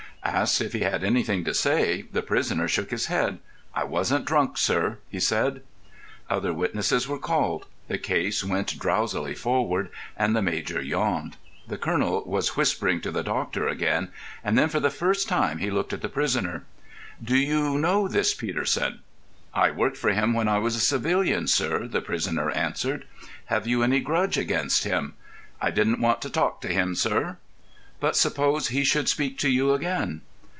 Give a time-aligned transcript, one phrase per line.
[0.23, 3.39] Asked if he had anything to say, the prisoner shook his head.
[3.73, 5.63] "I wasn't drunk, sir," he said.
[6.29, 11.37] Other witnesses were called; the case went drowsily forward, and the major yawned.
[11.67, 14.09] The colonel was whispering to the doctor again,
[14.43, 16.65] and then for the first time he looked at the prisoner.
[17.21, 18.99] "Do you know this Peterson?"
[19.55, 23.05] "I worked for him when I was a civilian, sir," the prisoner answered.
[23.45, 25.15] "Have you any grudge against him?"
[25.59, 27.37] "I didn't want to talk to him, sir."
[27.99, 30.21] "But suppose he should speak to you again?"